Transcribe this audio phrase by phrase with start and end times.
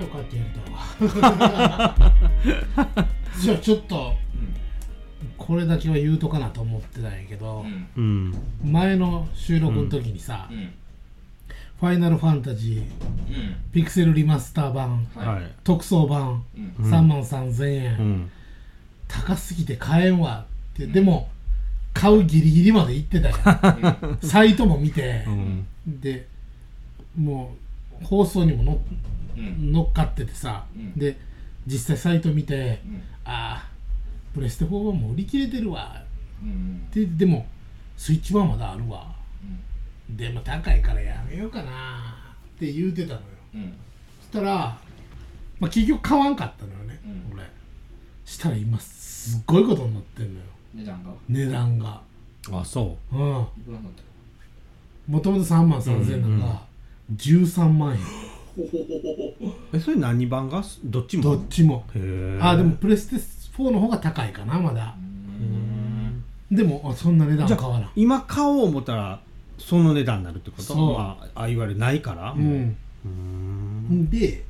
[0.00, 1.94] 帰ってやりたいわ。
[3.40, 4.14] じゃあちょっと
[5.38, 7.86] これだけは言うとかなと思ってたんやけどう、ん。
[7.96, 8.34] うん
[8.72, 10.70] 前の収録の時にさ、うん。
[11.80, 12.86] ファイナルファンタジーうん。
[13.72, 15.26] ピクセルリマスター版はい。
[15.26, 16.90] はい特装版うん。
[16.90, 18.30] 3万3000円、うん。
[19.08, 20.86] 高すぎて買えんわって。
[20.86, 21.28] でも
[21.92, 24.18] 買うギリギリまで行ってたやん。
[24.22, 25.66] サイトも見てう、ん。
[25.86, 26.26] で
[27.16, 27.54] も
[28.00, 28.80] う放送にものうん
[29.36, 30.92] 乗っかっててさ、うん。
[30.98, 31.16] で
[31.66, 33.02] 実際サイト見て、うん。
[33.24, 33.68] ああ
[34.34, 36.02] プレステ4版も売り切れてるわ。
[36.42, 37.46] うんででも
[37.96, 39.14] スイッチ版まだあるわ。
[40.10, 42.14] でも高いからやめようかな。
[42.56, 43.26] って言うてたのよ。
[43.54, 43.72] うん。
[44.20, 44.78] そしたら、
[45.58, 47.38] まあ、結局買わんかったのよね、うん。
[47.38, 47.44] 俺。
[48.24, 50.46] したら今すっごいことになってんのよ。
[50.74, 51.10] 値段が？
[51.28, 52.00] 値段が。
[52.52, 53.16] あそう。
[53.16, 53.18] ん。
[53.18, 53.22] い
[53.64, 54.02] くらなんだ
[55.06, 56.62] もともと3万3000円なんか、
[57.16, 58.00] 13万円。
[58.00, 58.02] う
[59.72, 60.62] えそれ何版が？
[60.84, 61.22] どっちも？
[61.22, 61.84] どっちも。
[62.40, 64.94] あでもプレステ4の方が高いかなまだ。
[65.00, 65.02] う
[65.42, 66.24] ん。
[66.56, 67.90] でもあそんな値段じゃ変わらん。
[67.96, 69.20] 今買おう思ったら
[69.58, 70.62] その値段になるってこと？
[70.62, 70.92] そう。
[70.94, 72.32] まああいわゆるないから？
[72.32, 72.76] うもうん。
[73.04, 73.10] うー
[73.92, 74.10] ん。
[74.10, 74.44] で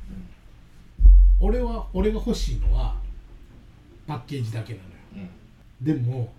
[1.39, 2.95] 俺は俺が欲しいのは
[4.07, 4.79] パッケージだけな
[5.15, 5.29] のよ。
[5.81, 5.85] うん。
[5.85, 6.31] でも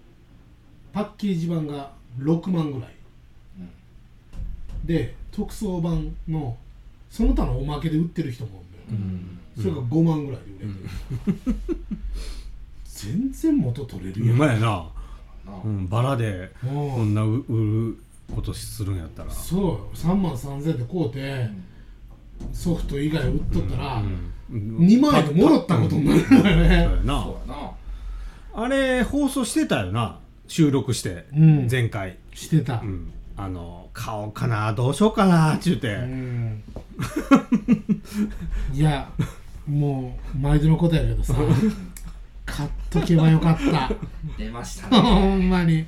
[0.93, 2.91] パッケージ版が6万ぐらい。
[4.85, 6.57] で特装版の
[7.11, 9.11] その他のおまけで売ってる人もおるのよ、
[9.57, 9.63] うん。
[9.63, 10.69] それが5万ぐらいで売
[11.27, 11.57] れてる、
[12.85, 14.91] 全然元取れるやん、うまいな、な
[15.65, 17.99] うん、バラでこんな売る
[18.35, 19.31] ことするんやったら。
[19.31, 19.91] そうよ。
[19.95, 21.51] 3万3000円で買うて、
[22.53, 24.03] ソフト以外売っとったら、
[24.51, 24.77] うん。
[24.79, 27.23] 2万円でもらったことになるよそうね、やな。
[27.23, 27.71] そうやな。
[28.55, 30.19] あれ放送してたよな。
[30.49, 31.69] 収録して、うん。
[31.71, 36.63] 前回、してた、うん、あの買おうかなどうしようかなって言って、うん。
[38.73, 39.11] いや
[39.69, 41.35] もう毎度のことやけどさ
[42.47, 43.93] 買っとけばよかった。
[44.39, 45.85] 出ましたほねんまに。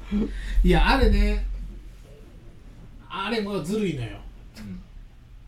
[0.63, 1.47] いやあれね
[3.09, 4.19] あれもずるいのよ。
[4.59, 4.81] うん。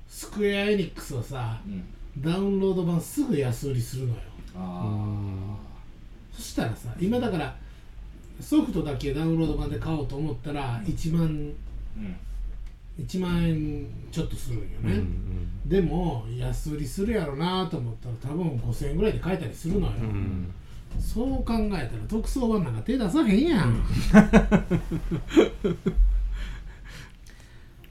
[0.08, 1.84] スクエア・エニックスはさうん。
[2.22, 4.20] ダウンロード版すぐ安売りするのよ。
[4.56, 5.56] あ
[6.32, 7.56] そしたらさ今だから
[8.40, 11.52] ソフトだけダウンロード版で買おうと思ったら1万
[12.98, 15.68] 1万円ちょっとするんよね、うんうん。
[15.68, 20.52] でも安売りするやろなと思ったら多分5000円ぐらいで買えたりするのよ、うん
[20.98, 23.80] そう考えたら特装版なんか手出さへんやん、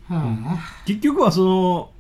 [0.06, 1.92] はあ、結局はその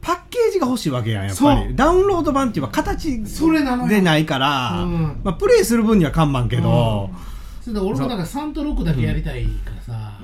[0.00, 1.74] パッケージが欲しいわけやんやっぱり。
[1.74, 3.88] ダウンロード版っていうか形それなのよ。
[3.88, 5.20] でないから、うん。
[5.24, 7.10] まあ、プレイする分には看板けど、
[7.62, 10.23] それで俺もだから3と6だけやりたいからさ、う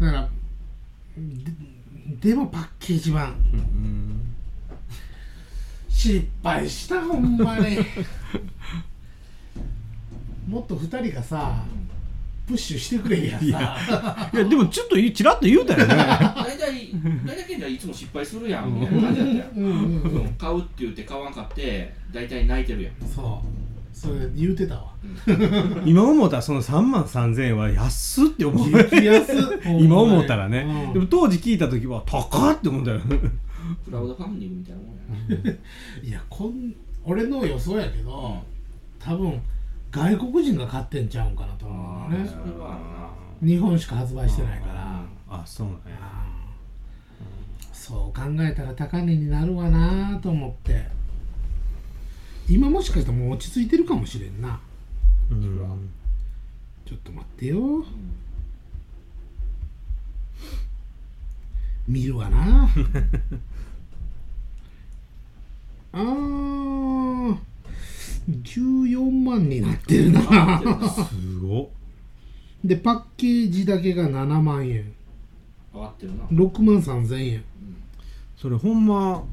[0.00, 0.28] だから
[2.20, 3.34] ででもパッケージ版。
[3.52, 4.34] うん
[5.88, 7.78] 失敗したほんまに。
[10.46, 11.64] もっと2人がさ
[12.46, 14.30] プッシュしてくれりゃさ。
[14.32, 15.96] いやでもちょっとちらっと言うたよね。
[15.96, 16.92] 大体
[17.26, 19.72] 大体健太いつも失敗するやんみたいな感じだったようんうん
[20.22, 20.34] うん。
[20.34, 22.94] 買うって言って買わんかって大体泣いてるやん。
[23.06, 23.67] そう
[23.98, 24.92] それ言うてたわ。
[25.84, 28.70] 今思ったらその3万3000円は安っって思う。
[28.70, 29.32] 激安。
[29.80, 30.92] 今思ったらね、うん。
[30.92, 33.00] でも当時聞いた時は高っって思ったよ。
[33.84, 35.58] クラウドファンディングみたいなもんやな。
[36.08, 36.72] いやこん
[37.04, 39.04] 俺の予想やけど、うん。
[39.04, 39.40] 多分
[39.90, 42.28] 外国人が買ってんちゃうんかなと思うのね。
[42.28, 43.10] それはあ
[43.44, 46.28] 日本しか発売してないから、あそうなんや。
[47.72, 50.86] そう考えたら高値になるわなと思って
[52.48, 54.58] 今もしかしたらもう落ち着いてるかもしれんな。
[55.30, 55.90] うん。
[56.86, 57.84] ちょっと待ってよ。
[61.86, 62.68] 見るわな。
[65.92, 67.36] あー。
[68.30, 70.20] 14万になってるな。
[70.88, 71.68] すごっ。
[72.64, 74.92] でパッケージだけが7万円。
[75.74, 76.24] 上がってるな。
[76.24, 77.44] 6万3000円。
[78.36, 79.24] それほんま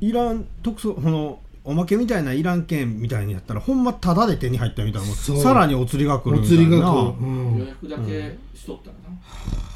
[0.00, 6.64] いらん特措このおまけみたいないらん券みたいにやったらほんまタダで手に入ったみたいなさらにお釣りが来るおみたいな。
[6.64, 9.02] 釣りが来る、う予ん約だけしとったらな。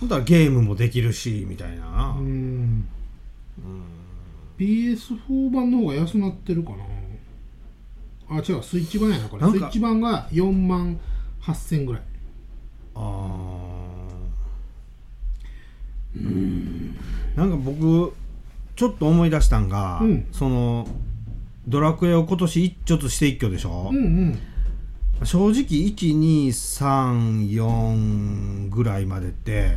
[0.01, 2.89] ほんだらゲームもできるしみたいな、うん、
[4.59, 6.79] PS4 版の方が安なってるかな。
[8.31, 9.43] あ違うスイッチ版やなこれ。
[9.43, 10.99] スイッチ版が4万
[11.43, 12.03] 8000ぐらい。
[12.95, 16.97] あー。
[17.37, 18.15] なんか僕
[18.77, 20.27] ちょっと思い出したんが、うん。
[20.33, 20.89] その
[21.67, 24.39] ドラクエを今年一ちょっとして一挙でしょ、うんうん。
[25.25, 25.65] 正直
[26.53, 29.77] 1234ぐらいまでって、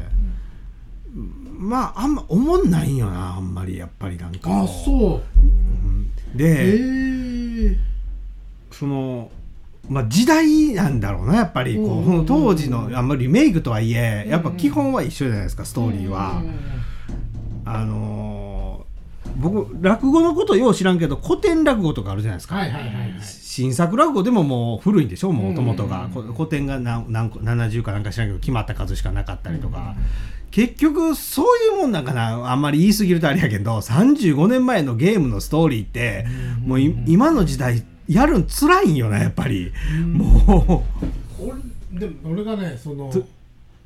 [1.58, 4.64] まああんま思んないんよなあんまりやっぱりなんか。
[4.64, 5.22] あそう。
[6.38, 7.78] えで、ー、
[8.72, 9.32] その
[9.88, 11.76] まあ時代なんだろうなやっぱり。
[11.76, 16.42] こう、当時のあんまりリメイクとはいえやっぱ基本は一緒じゃないですかストーリーは。
[17.66, 18.35] あのー
[19.38, 23.14] 僕落語のことよう知らんけど古典落語とかあるじゃないですか、はいはいはいはい。
[23.22, 26.12] 新作落語でももう古いんでしょもともとが、うん。
[26.12, 29.96] こ古典が何何個70かなんか知らんけど決まった数しかなかったりとか、
[30.52, 32.52] 結局そういうもんなんかな。
[32.52, 36.26] あんまり言い過ぎるとあれやけど35年前のゲームのストーリーって、
[36.64, 39.72] もうい今の時代やるん辛いんよなやっぱり、
[40.06, 40.84] も
[41.40, 43.12] 俺でも俺がねその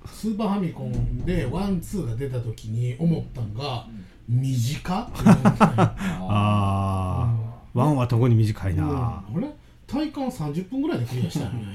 [0.05, 3.85] スーパーファミコンでワンツーが出た時に思ったんが
[4.27, 5.95] 短っ あ
[6.27, 7.29] あ、
[7.73, 8.97] ワンは特に短いな、うん。
[8.97, 9.47] あれ？
[9.87, 11.65] 体感30分ぐらいでクリアしたよね。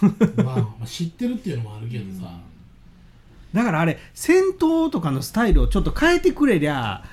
[0.44, 2.32] まあ、まあ知ってるっていうのもあるけどさ、
[3.52, 7.04] だからあれ戦闘とかのスタイルをちょっと変えてくれりゃ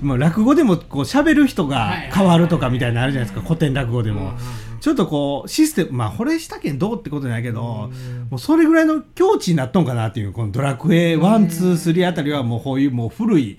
[0.00, 3.46] もう落語でもこう喋る人が変わるとかみたいなのあるじゃないですか。
[3.46, 4.32] 古典落語でも、
[4.80, 7.90] ちょっとこうシステムまあこれしたけんどうってことじゃないけど、
[8.30, 13.58] もうそれぐらいの境地になっとんかなっていうこのドラクエ123あたりはもうこういうもう古い。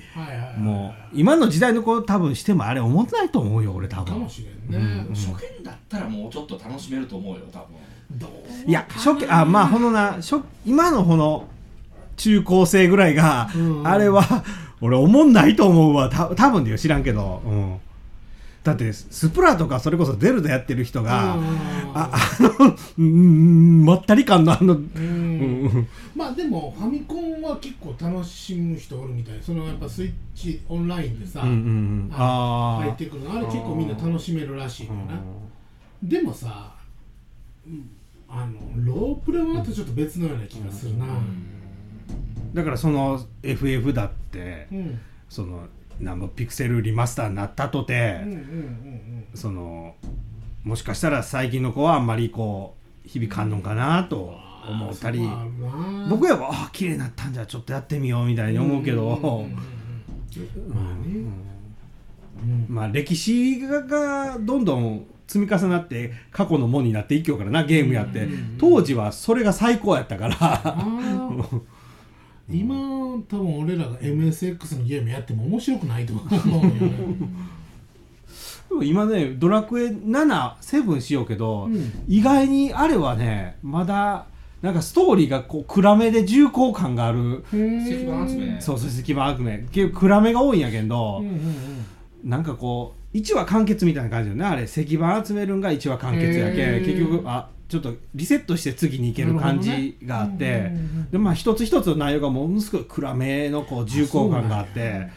[0.57, 4.05] もう今の時代の子多分してもあれ思ってないと思うよ俺多分。
[4.05, 5.27] かもしれんね、初
[5.59, 7.67] 見だったらもうちょっと楽しめると思うよ多分。
[8.67, 11.47] いや初期あまあほのな初今のこの
[12.17, 13.87] 中高生ぐらいが、うん。
[13.87, 14.43] あれは
[14.81, 16.09] 俺思んないと思うわ。
[16.09, 17.79] た多分だよ知らんけど、うん、
[18.63, 21.43] だってスプラとかそれこそゼルダやってる人が、うん。
[21.93, 24.79] ああのうんまったり感のあの、
[26.15, 29.39] まあでもファミコンは結構楽しむ人おるみたい。
[29.41, 31.57] そのやっぱスイッチオンラインでさ、うんうんう
[32.07, 32.09] ん。
[32.11, 35.21] 入ってくるのあれ結構みんな楽しめるらしいのよな、
[36.03, 36.75] でもさ、
[37.65, 37.89] うん
[38.29, 41.05] あのロープレはまたちょっと別のような気がするな。
[42.53, 44.99] だからその FF だってうんうん。
[45.27, 45.67] その
[45.99, 48.21] なんぼピクセルリマスターになったとて、
[49.33, 49.95] その
[50.63, 54.35] もしかしたら最近の子はあんまりこう響かんのかなと
[54.67, 55.27] 思ったり。
[56.09, 59.47] 僕やばあ綺麗になったんじゃちょっとやってみようみたいに思うけど、
[62.67, 68.27] まあ歴史ががどんどん積み重なって過去のもんになっていきようからなゲームやって、
[68.59, 70.37] 当時はそれが最高やったから
[72.49, 72.75] 今
[73.29, 76.63] 多分俺らが MSX のゲームやっても面白くないと思う。
[76.63, 76.91] よ ね
[78.69, 81.91] でも今ねドラクエ77しようけど、うん。
[82.07, 84.25] 意外にあれはねまだ
[84.61, 87.43] なんかストーリーがこう暗めで重厚感がある。
[87.51, 92.29] 石板集めそうそう石板集め結構暗めが多いんやけど、うんうんうん。
[92.29, 94.63] なんかこう1話完結みたいな感じよねあれ。
[94.63, 101.11] 石板集めるんが1話完結やけへー結局あちょっとリセットして次に行ける感じがあって、ねうんうんうん。
[101.11, 105.09] でまあ一つ一つの内容がものすごい暗めのこう重厚感があって。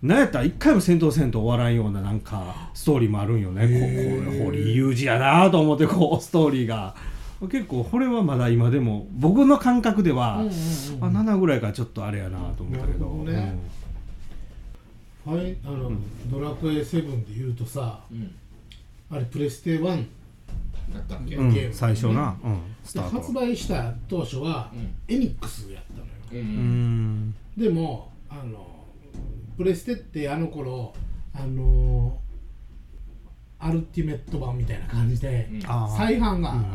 [0.00, 3.66] なんやったら一回も戦闘せんと終わらんようななんかストーリーもあるんよね。
[3.66, 6.94] こうこう堀井雄二やなと思ってこうストーリーが。
[7.50, 10.52] 結構これはまだ今でも僕の感覚では、うんうんうん
[11.16, 13.24] あ7ぐらいからちょっとあれやなと思ったけど。
[13.24, 13.58] どね
[15.24, 15.92] ファイあの、
[16.30, 18.34] ドラクエ7で言うとさうん。
[19.10, 20.06] あれプレステ1
[20.92, 21.36] だったっけ？
[21.36, 21.74] うんゲーム。
[21.74, 23.16] 最初な、うん、スでタート。
[23.18, 25.14] 発売した当初は、うん。
[25.14, 26.12] エニックスやったのよ。
[26.32, 27.28] ううん。
[27.28, 28.66] んでもあの
[29.56, 30.94] プレステってあの頃
[31.34, 32.18] あの
[33.58, 35.48] アルティメット版みたいな感じで、
[35.96, 36.68] 再販があるんよ、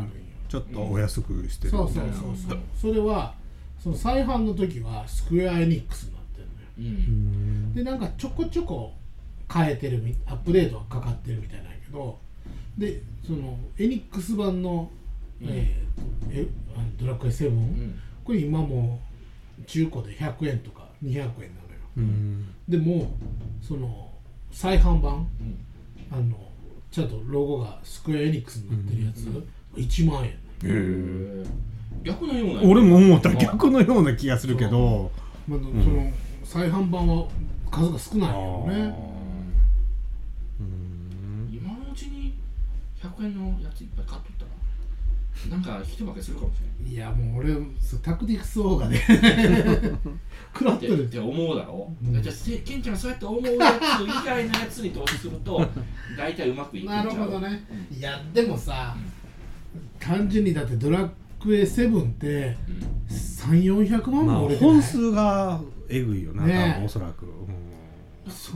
[0.49, 1.71] ちょっとお安くしてる。
[1.71, 2.35] そうそうみたいなそう。
[2.35, 3.33] そうそれは
[3.79, 6.22] その再販の時はスクエア・エニックスのよ
[6.77, 6.87] ううん。
[6.87, 8.93] んでなんかちょこちょこ
[9.51, 12.19] 変えてるみアップデートがかかってるみたいなんやけど
[12.77, 14.89] でそのエニックス版の、
[15.41, 15.47] うん。
[15.49, 15.83] えー
[16.31, 16.47] え
[16.99, 17.99] ドラクエ7、うん。
[18.23, 18.99] これ今も
[19.59, 21.43] う中古で100円とか200円なのよ。
[21.97, 22.47] うん。
[22.67, 23.11] でも
[23.61, 24.09] その
[24.51, 25.57] 再販版うん。
[26.11, 26.35] あの
[26.91, 31.43] ちゃんとロゴがスクエア・エニックスになってるやつ、1万円へえ
[32.03, 33.33] 逆のような俺も思った。
[33.33, 35.11] 逆のような気がするけど。
[35.47, 36.11] まあその
[36.53, 37.25] 再販版は
[37.71, 38.95] 数が少ないよね。
[40.59, 41.49] うん。
[41.51, 42.35] 今のうちに
[43.01, 44.51] 100円のやついっぱい買っとったら
[45.49, 47.55] なんか引き分けするかもしれないいやもう俺
[48.03, 48.99] タクティクスオーガで
[50.53, 52.21] 食らっっててるって思うだろ、うん。
[52.21, 55.67] じゃあせケンちゃんがそうやって思うやつ以外のやつに投資すると
[56.15, 57.05] 大体うまくいくんちゃう？
[57.07, 57.63] なるほどね。
[57.91, 58.95] いやでもさ
[59.99, 61.09] 単純にだってドラ
[61.41, 62.55] クエ7って
[63.09, 63.15] うん。
[63.43, 64.73] 3400万まあも売れてない？
[64.75, 66.71] 本数がえぐいよな、ねえ。
[66.73, 68.31] 多分おそらく、うん。
[68.31, 68.55] そう。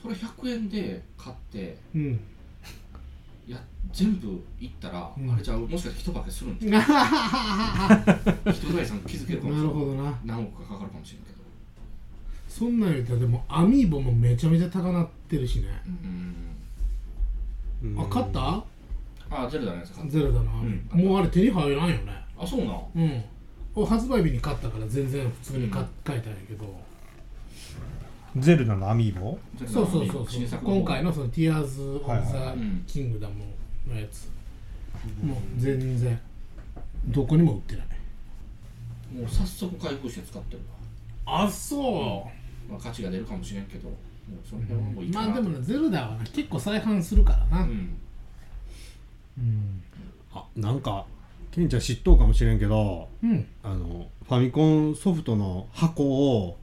[0.00, 2.20] それ100円で買ってうん。
[3.48, 3.58] や
[3.92, 5.30] 全部いったら、うん。
[5.32, 6.82] あれじゃあもしかして一化けするんじゃなん
[8.52, 10.18] 一人さん気づけるかもしれるないほどな。
[10.24, 11.38] 何億かかかるかもしれんけど。
[12.48, 15.68] そんなん言うたらでもアミーボもめちゃめちゃ高なってるしね。
[17.82, 17.90] うん。
[17.92, 18.00] うん。
[18.00, 18.62] あ買った？
[19.30, 20.12] あゼルダのやつ買った。
[20.12, 22.12] ゼルダの網、もうあれ手に入らんよね。
[22.38, 23.22] あそうなんうん
[23.74, 26.32] お発売日に買ったから全然普通に買,、買えたん。
[26.32, 26.80] やけど
[28.36, 29.38] ゼルダのアミーボ？
[29.66, 30.60] そうそうそうそう。
[30.62, 32.54] 今回のその「ティアーズ・オブ・はいザ
[32.86, 33.34] キングダム」
[33.88, 34.28] のやつ、
[35.24, 36.20] もう全然
[37.06, 37.86] どこにも売ってない。
[39.14, 40.60] もう早速開封して使ってる
[41.24, 41.44] わ。
[41.44, 42.28] あそ
[42.68, 43.88] まあ価値が出るかもしれんけど。
[43.88, 43.94] も
[44.44, 47.96] うそのう、辺はもういいかなまあでもねゼルダはね結構再販するからな、うん。
[49.38, 49.82] うん。
[50.34, 51.06] あなんか
[51.58, 53.46] ケンちゃん知っとうかもしれんけどうん。
[53.62, 56.58] あのファミコンソフトの箱を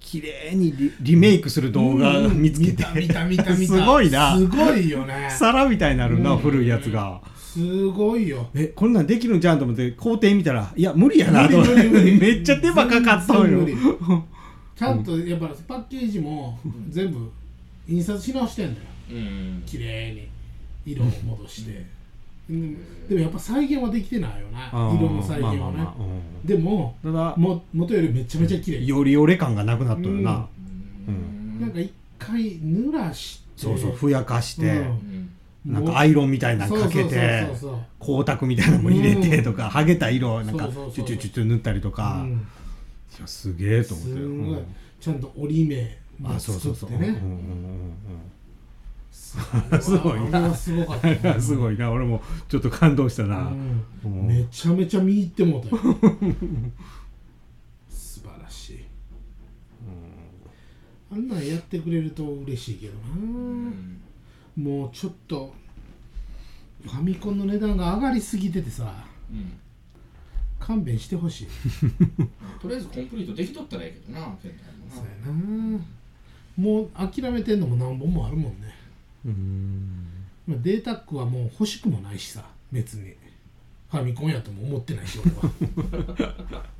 [0.00, 2.42] 綺麗にリリメイクする動画うん。
[2.42, 3.74] 見つけて、見た見た見た見た。
[3.74, 4.36] すごいな。
[4.36, 5.28] すごいよね。
[5.30, 7.20] 皿みたいになるな、うん古いやつが。
[7.36, 8.48] すごいよ。
[8.54, 11.56] えこんなんできるんじゃんと思って工程見たらいや無理やなと。
[11.56, 12.18] 思って無理無理無理。
[12.34, 13.68] めっちゃ手間かかったのよ。
[14.74, 16.58] ちゃんとやっぱパッケージも
[16.88, 17.30] 全部
[17.88, 18.86] 印刷し直してんだよ。
[19.10, 19.62] うん。
[19.66, 20.28] 綺麗に
[20.86, 21.84] 色を戻して、
[22.50, 22.74] うん。
[23.08, 24.96] でもやっぱ再現はできてないよなあー。
[24.96, 25.94] 色の再現はね、まあまあまあ。
[25.98, 26.46] うん。
[26.46, 28.84] でもただも元よりめちゃめちゃ綺麗。
[28.84, 30.46] よりよれ感がなくなっとるな、
[31.08, 31.60] うん。
[31.60, 33.42] なんか一回濡らして。
[33.56, 34.84] そうそうふやかして、
[35.64, 37.46] なんかアイロンみたいなのかけて
[38.00, 39.70] 光沢みたいなのも入れてとか、うん。
[39.70, 42.46] 剥げた色をなんかチュチュチュチュ塗ったりとか、いうん。
[43.20, 44.12] やすげえと思って。
[44.12, 44.66] すごい、うん
[45.02, 47.92] ちゃんと折り目あもそうそうそう、作ってねうんうんうん
[49.12, 49.36] す
[49.98, 50.40] ごいな。
[50.40, 51.90] なすごかったうんすごいな。
[51.90, 53.84] 俺もちょっと感動したな、うん。
[54.04, 54.08] う。
[54.08, 55.82] んめちゃめちゃ見入ってもうたよ。
[57.88, 58.84] 素晴らしい、
[61.12, 64.00] あんなんやってくれると嬉しいけどな、うん。
[64.56, 65.54] もうちょっと
[66.82, 69.04] ファミコンの値段が上がりすぎててさ。
[69.30, 69.52] うん。
[70.58, 71.48] 勘弁してほしい。
[72.62, 74.38] とりあえずコンプリートできとったらええけどな。
[74.40, 74.48] そ
[75.00, 75.80] うやな。
[76.56, 78.72] もう諦めてんのも何本もあるもんね
[79.26, 80.06] うん。
[80.46, 83.14] まあデータックはもう欲しくもないしさ別に。
[83.92, 85.42] ファミコンやとも思ってないし俺は。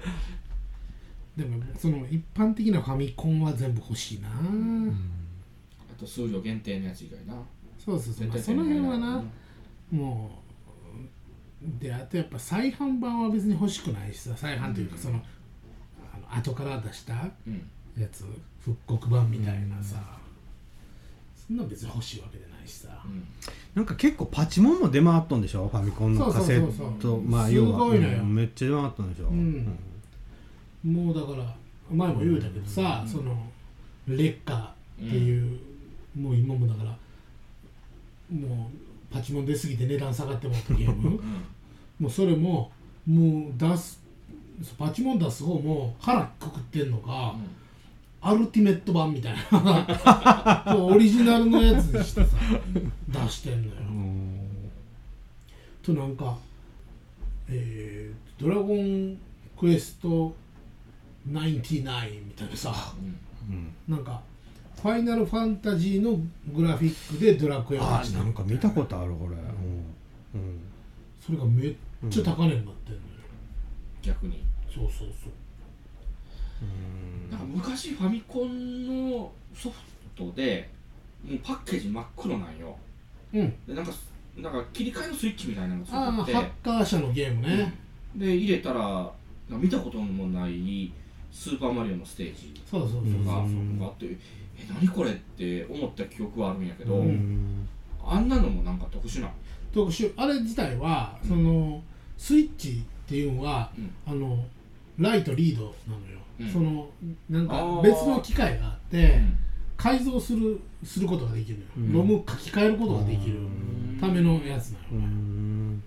[1.37, 4.33] でもその一般的なファミコンは全部欲しいな、あ
[5.99, 7.35] と数量限定のやつ以外な。
[7.79, 8.99] そうそうそう、まあ、その辺はな。
[8.99, 9.25] 手に入らない
[9.95, 10.43] も
[11.79, 14.35] うであとやっぱ再販版は別に欲しくないしさ。
[14.35, 15.23] 再販というかその,、
[16.15, 17.63] あの後から出したうん。
[17.99, 18.25] やつ
[18.59, 20.03] 復刻版みたいなさ、
[21.53, 23.23] そんな別に欲しいわけじゃないしさ、うん。
[23.75, 25.69] なんか結構パチモンも出回っとんでしょ？
[25.69, 27.89] ファミコンのカセットまあす要は。
[27.91, 29.79] めっちゃ出回っとんでしょ、うん。
[30.83, 31.55] もうだから
[31.91, 33.37] 前も言うたけどさ、その
[34.09, 35.59] 劣化っていう、
[36.19, 36.91] もう今もだから
[38.35, 41.21] もうパチモン出過ぎて値段下がってもらったゲーム
[41.99, 42.73] もうそれも
[43.07, 44.01] もう出す
[44.79, 47.37] パチモン出す方も腹くくってんのか、
[48.23, 50.65] アルティメット版みたいな。
[50.79, 52.37] オリジナルのやつにしてさ。
[53.09, 54.23] 出してんのよ、うん
[55.83, 56.39] となんか
[57.49, 59.19] えー、ドラゴン
[59.59, 60.33] クエスト
[61.29, 62.95] 99みたいなさ。
[63.49, 63.75] うん。
[63.89, 64.21] なんか
[64.81, 66.19] ファイナルファンタジーの
[66.53, 69.37] グラフィックでドラクエをあ出なんか見たことあるこれ、
[70.35, 70.61] うん。
[71.21, 71.75] それがめっ
[72.11, 73.03] ちゃ高値になってんのよ、
[74.03, 74.45] 逆に。
[74.73, 75.09] そうそうそう。
[76.65, 76.71] なん。
[76.71, 76.73] か
[77.53, 79.77] 昔ファミコンのソフ
[80.17, 80.69] トで
[81.25, 82.77] もうパッケージ真っ黒なんよ。
[83.33, 83.67] うん。
[83.67, 83.93] でなんか
[84.37, 87.75] なんか切り替えのスイッチみたいなのがつああハいてッカー社のゲームね、
[88.17, 89.13] で入れたらなんか
[89.59, 90.93] 見たこともない
[91.31, 94.19] スーパーマリオのステージそうそうそうそう、が,、うんがあってえ
[94.73, 97.09] 何これって思った記憶はあるんやけど、うん。
[97.09, 97.69] うん
[98.05, 99.31] あんなのもなんか特殊な
[99.73, 100.13] 特殊。
[100.17, 101.81] あれ自体はその
[102.19, 103.95] スイッチっていうのは、うん。
[104.05, 104.45] あの
[105.03, 106.49] ライトリードなのよ、うん。
[106.49, 106.89] その
[107.29, 109.21] なんか別の機械があって
[109.77, 111.93] 改造するすることができるのよ、うん。
[111.93, 113.99] ロム書き換えることができるうん。
[114.01, 115.83] ためのやつなうのよ、ん。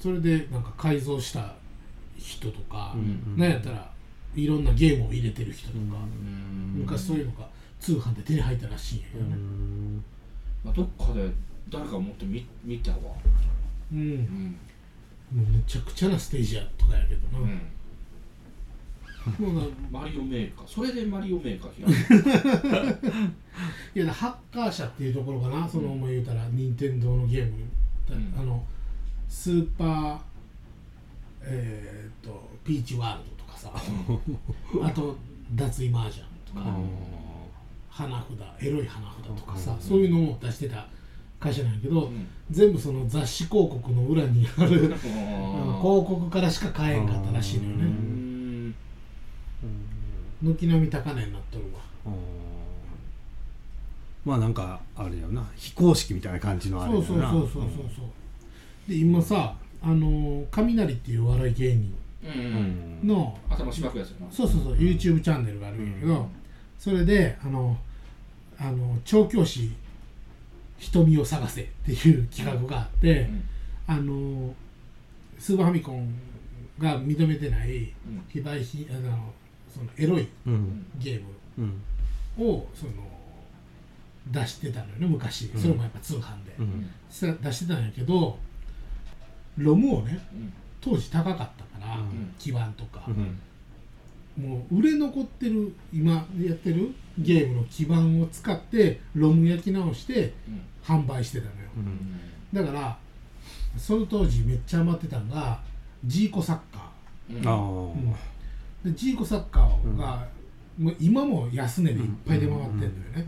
[0.00, 1.54] それでなんか改造した
[2.18, 3.36] 人とか、うん。
[3.36, 3.90] なんやったら
[4.34, 6.80] いろんなゲームを入れてる人とか、うん。
[6.80, 7.48] 昔そういうのが
[7.80, 9.36] 通販で手に入ったらしいんやけどね。
[10.64, 11.28] まあ、どっかで
[11.70, 12.98] 誰か持ってみ見たわ。
[13.92, 14.56] うん、うん、
[15.32, 17.60] もうめちゃくちゃなステージやとかやけどな、うん、
[19.38, 23.30] もうなマリオメーカーそれでマリオメーカー開
[23.94, 27.52] いやハッカー社っていうところかな、その思い言うたら任天堂のゲーム、
[28.10, 28.34] うん。
[28.38, 28.64] あの
[29.28, 30.18] スーパー
[31.42, 33.72] えー、っとピーチワールドとかさ。
[34.82, 35.16] あと
[35.54, 36.76] 脱衣マージャンとか、
[37.88, 40.86] 花札エロい花札とかさ、そういうのを出してた
[41.40, 42.26] 会社なんやけど、うん。
[42.50, 47.84] 全部その雑誌広告の裏にある 広あ告からしか買えんかったらしいのよね。
[47.84, 48.19] ん
[50.42, 51.80] 軒並み高値になっとるわ。
[54.24, 55.46] まあなんかあれやな。
[55.56, 57.62] 非公式みたいな感じのあれそうそうやなそうそうそう。
[57.96, 64.32] そうで今さあの雷っていうお笑い芸人うんうんの頭しばくやつやな。
[64.32, 66.28] そうそうそう YouTube チャンネルがあるんやけど、
[66.78, 67.76] それであの
[68.58, 69.72] あの調教師
[70.78, 73.42] 瞳を探せっていう企画があって、うん。
[73.86, 74.54] あの
[75.38, 76.14] スーパーファミコン
[76.78, 78.22] が認めてないうん。
[78.28, 79.32] 非売品あの
[79.72, 80.86] そのエロいうん。
[80.98, 81.22] ゲー
[81.58, 81.80] うん。
[82.36, 82.92] ムをその
[84.30, 86.56] 出してたのよね昔、それもやっぱ通販で、
[87.08, 88.38] 出してたんやけど
[89.56, 91.44] ロムをねうん当時高かった
[91.78, 92.34] から、うん。
[92.38, 93.38] 基板とか、うん。
[94.42, 100.60] もう売れ残ってる今やってるゲームの基板を使ってロム焼き直してうん。
[100.82, 101.68] 販売してたのよ。
[101.76, 102.20] うん。
[102.52, 102.96] だから
[103.76, 105.60] その当時めっちゃ余ってたのが
[106.04, 106.90] ジーコサッカ
[107.30, 108.16] うんあー、あ
[108.84, 110.26] でジーコサッカーが、
[110.78, 113.26] もう今も安値でいっぱい出回ってんのよね、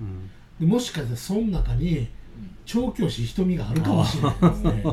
[0.59, 2.09] でもしかしたらその中に
[2.65, 4.85] 調教師瞳があるかもしれないですね。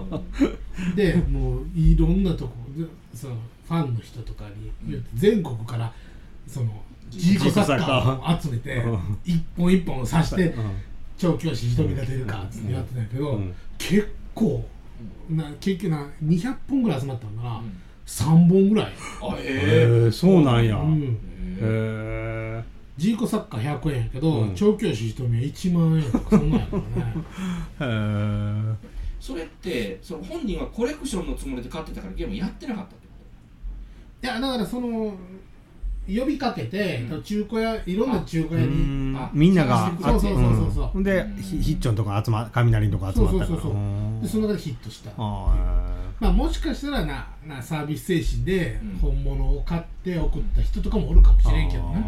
[0.95, 3.35] でもういろんなとこでその
[3.67, 4.45] ファンの人とか
[4.83, 5.93] に全国から
[6.47, 10.71] そのジーコサッカーを集めてうん一本一本刺してうん。
[11.17, 13.53] 調教師瞳が出るかってやってたけど、うん。
[13.77, 14.65] 結構
[15.29, 17.73] な結局な200本ぐらい集まったのかな、うん
[18.09, 20.77] 3本ぐらい、あへええそうなんや。
[20.77, 21.17] へうん、
[21.61, 22.63] ええ
[22.97, 24.55] ジーコサッカー100円やけど、うん。
[24.55, 26.85] 調教師瞳は1万円とかそんなんやからね。
[28.73, 33.13] へえそれってその本人はコレクションのつもりで買ってたからゲームやってなかったってこ
[34.23, 35.13] いやだからその
[36.17, 37.23] 呼びかけて、うん。
[37.23, 40.97] 中古屋いろんな中古屋にあみんながそうそうそうそうそう。
[40.97, 41.03] うん。
[41.03, 43.47] でひヒッチョンとか集ま雷のとか集まったから。
[43.47, 43.71] そうそうそうそう。
[43.73, 44.21] うん。
[44.21, 45.11] でその中でヒットした。
[45.17, 45.55] あ
[46.19, 48.97] まあもしかしたらななサービス精神でうん。
[48.99, 52.03] 本物を買って送った人とかもおるかもしれんけどね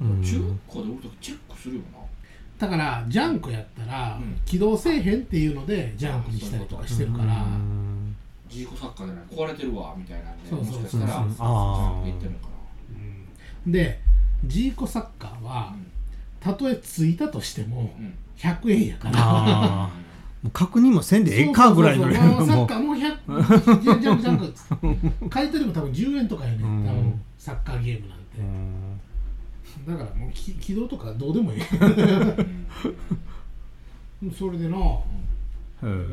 [0.00, 0.04] ー。
[0.04, 0.22] うん。
[0.22, 1.98] 中古で売るときチェックするよな。
[2.58, 4.36] だからジャンクやったら、うん。
[4.44, 7.87] 起動せえへんっていうのでジャンクにしたりとかしてるから、うん
[8.48, 10.80] ジーコサッカーじゃない壊れてるわみたいなんでそうそう。
[10.82, 12.48] もしかしたらそうそうあー言ってるのか
[13.66, 13.72] うん。
[13.72, 14.00] で
[14.44, 15.74] ジーコサッカーは
[16.40, 18.14] たとえついたとしてもなうん。
[18.70, 19.14] 100円やから。
[19.18, 19.90] ああ
[20.42, 22.56] もう確認もせんでええかぐらいのレベルそうそうそう。
[22.58, 24.46] もうサッもカーもう100ジャンジャンクジャンク。
[24.46, 28.24] っつって買い取りも多分10円とかやねんサッカーゲームなんて。
[28.38, 29.00] うん。
[29.88, 31.60] だからもうき起動とかどうでもいい
[34.22, 34.30] うん。
[34.32, 34.76] それでな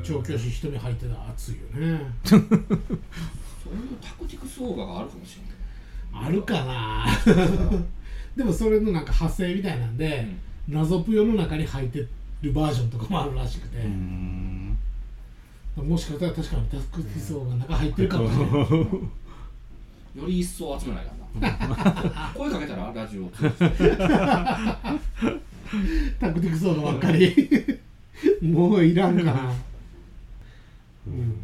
[0.03, 1.99] 調教師一目入ってたら熱いよね。
[2.23, 2.47] そういう
[4.01, 5.41] タクティクスオーガがあるかもしれ
[6.19, 6.27] ない。
[6.27, 7.05] あるかな。
[8.35, 10.27] でもそれのなんか派生みたいなんで、
[10.67, 12.05] 謎ぷよの中に入って
[12.41, 14.77] るバージョンとかもあるらしくて、うん。
[15.77, 18.49] もしかしたら確かにタクティクスが中入ってるかもしれない
[20.15, 22.31] より一層集めないからな。
[22.33, 23.57] 声かけたらラジオタク
[26.39, 27.35] ティクスのばっかり
[28.41, 29.53] もういらんかな、
[31.07, 31.35] うん、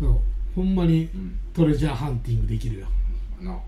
[0.00, 0.20] そう。
[0.54, 1.38] ほんまにうん。
[1.54, 2.86] トレジャーハンティングできるよ。
[3.40, 3.52] な。
[3.52, 3.58] あ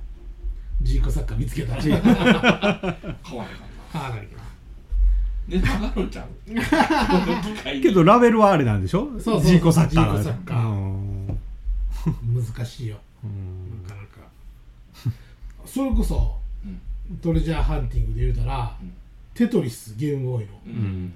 [0.83, 2.19] ジーコサッカー見つけたら 買わへんからな
[3.93, 4.13] ああ
[5.49, 6.11] 値段上がるん。
[6.11, 9.11] ちゃうけどラベルはあれなんでしょ？
[9.13, 10.69] そうそうジーコサッカージーコサッカー。
[10.69, 11.39] うん
[12.35, 12.99] 難しいよ。
[13.23, 13.83] うん。
[13.83, 14.31] なかなか。
[15.67, 16.69] それこそう
[17.13, 17.17] ん。
[17.19, 18.93] トレジャーハンティングで言うたら、うん。
[19.35, 21.11] テトリスゲームボーイの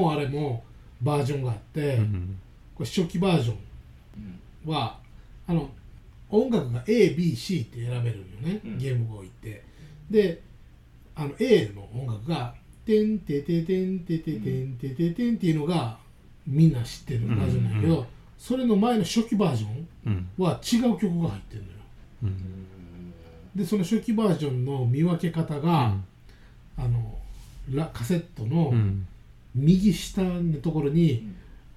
[0.00, 0.64] もうあれも
[1.02, 2.38] バージョンがあって、うん。
[2.74, 4.98] これ初期バージョンは
[5.46, 5.68] あの
[6.30, 8.78] 音楽が ABC って選べるんよね、うん。
[8.78, 9.62] ゲームボーイって。
[10.10, 10.40] で
[11.14, 12.54] あの A の音楽が
[12.86, 15.98] 「てんてててんてててんてててん」っていうのが
[16.46, 18.06] みんな知ってるバージョンなんやけど、うん
[18.38, 20.28] それの前の初期バージョンうん。
[20.36, 21.74] は違う曲が入ってるのよ。
[22.24, 23.14] うん。
[23.54, 25.94] でその初期バージョンの見分け方が、
[26.76, 27.18] あの
[27.70, 29.06] ラカセットのうん
[29.54, 31.28] 右下のところに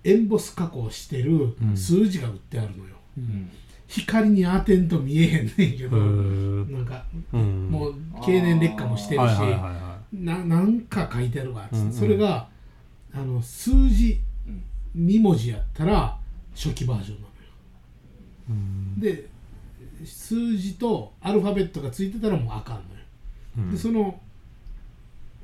[0.03, 1.75] エンボス加工してるうん。
[1.75, 3.49] 数字が売ってあるのよ、うん。
[3.87, 7.69] 光に当てんと見えへんねんけど、うんなんかうん。
[7.69, 9.35] もう経年劣化もしてるし、
[10.13, 11.63] ななんか書いてあるわ。
[11.63, 11.93] っつって、うんうん。
[11.93, 12.47] それが
[13.13, 16.17] あの数字うん2文字やったら
[16.53, 17.31] 初期バージョンなのよ。
[18.49, 18.99] いうん。
[18.99, 19.29] で
[20.05, 22.85] 数字とアルファベットがついてたらもうあかんのよ、
[23.57, 23.71] うん。
[23.71, 24.19] でその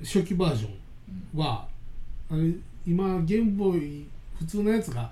[0.04, 0.70] 初期バージョ
[1.36, 1.67] ンは
[2.32, 2.52] あれ
[2.88, 4.08] 今ゲームボーイ
[4.39, 5.12] 普通のやつが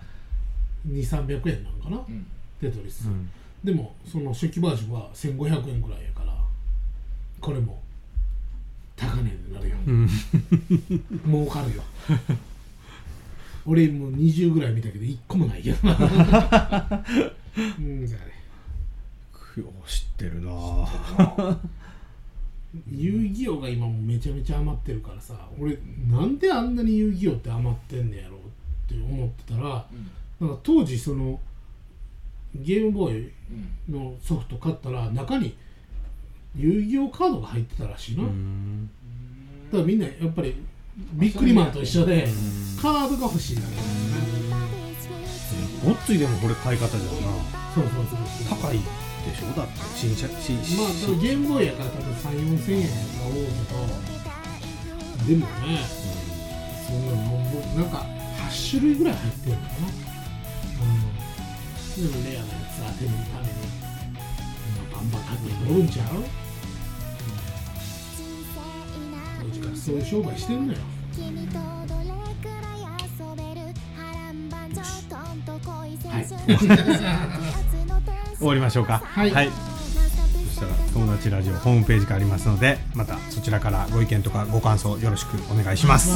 [0.88, 2.26] 2300円なのかな、うん。
[2.60, 3.30] テトリス、うん。
[3.64, 6.34] でもその初期バージョンは1500円ぐらいやから
[7.42, 7.82] これも
[8.96, 10.08] 高値になるよ、うん。
[11.26, 11.84] 儲かるよ。
[13.66, 15.96] 俺もう20ぐらい見たけど1個もないけどな。
[17.78, 18.40] うんじゃあね。
[19.60, 21.60] よう知ってるなな
[22.92, 25.78] 遊戯王が今もめちゃめちゃ余ってるからさ俺
[26.10, 28.40] なんであんなに遊戯王って余ってんねやろう
[28.94, 29.86] って思ってたら
[30.40, 31.40] なんか当時その
[32.56, 33.32] ゲームボーイ
[33.90, 35.56] のソフト買ったら中に
[36.56, 38.34] 遊戯王カードが入ってたらしいな、だか
[39.74, 40.56] らみんなやっぱり
[41.14, 42.28] ビックリマンと一緒で
[42.82, 43.68] カードが欲しいだけ。
[45.86, 47.12] ごっついでもこれ買い方じゃんな。
[47.74, 48.18] そうそうそう
[48.50, 48.58] そう。
[48.60, 48.80] 高い
[49.30, 52.92] でしょだって新車新まあでもゲームボーイやから多分3 4千円が
[53.28, 54.20] 多いけど
[55.28, 55.80] でもね、
[56.88, 57.06] そん。
[57.06, 58.06] なのもうなんか
[58.50, 59.88] 8種類ぐらい入ってるのかな。
[60.80, 62.10] うん。
[62.10, 63.54] でもレアなやつ当てるために
[64.92, 65.88] バンバン買っておるん。
[65.88, 66.24] ちゃう、うん、
[69.50, 70.68] 当時からそういう商売してん。
[70.68, 70.80] のよ
[76.10, 77.39] はい
[78.40, 79.02] 終わりましょうか。
[79.06, 79.30] はい。
[79.30, 86.12] そしたら友達ラジオホームページがありますのでまたそちらからご意見とかご感想よろしくお願いします。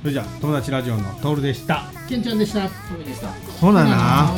[0.00, 1.84] それじゃあ友達ラジオのトールでした。
[2.08, 2.68] けんちゃんでした。
[2.68, 3.28] そうでした。
[3.60, 3.84] ほな。
[3.84, 4.30] な